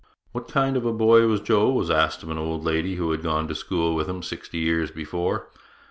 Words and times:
'What 0.31 0.47
kind 0.47 0.75
of 0.77 0.83
a 0.83 0.91
boy 0.91 1.27
was 1.27 1.41
Joe?' 1.41 1.69
was 1.69 1.91
asked 1.91 2.23
of 2.23 2.31
an 2.31 2.39
old 2.39 2.63
lady 2.63 2.95
who 2.95 3.11
had 3.11 3.21
gone 3.21 3.47
to 3.49 3.53
school 3.53 3.93
with 3.93 4.09
him 4.09 4.23
sixty 4.23 4.57
years 4.57 4.89
before. 4.89 5.49